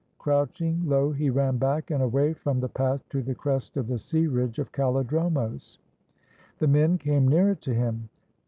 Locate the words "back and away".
1.57-2.33